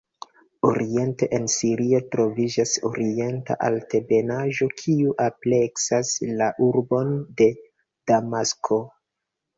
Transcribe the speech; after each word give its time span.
Oriente, 0.67 1.27
en 1.39 1.43
Sirio, 1.55 1.99
troviĝas 2.15 2.73
Orienta 2.89 3.57
Altebenaĵo 3.67 4.69
kiu 4.81 5.13
ampleksas 5.27 6.15
la 6.41 6.51
urbon 6.71 7.13
de 7.43 7.49
Damasko. 8.13 8.85